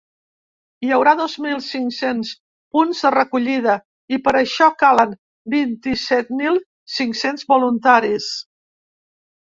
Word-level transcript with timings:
Hi 0.85 0.93
haurà 0.95 1.11
dos 1.19 1.35
mil 1.45 1.61
cinc-cents 1.65 2.31
punts 2.77 3.03
de 3.07 3.13
recollida 3.17 3.77
i 4.17 4.21
per 4.25 4.35
això 4.41 4.73
calen 4.87 5.15
vint-i-set 5.59 6.37
mil 6.43 6.61
cinc-cents 6.99 7.51
voluntaris. 7.55 8.37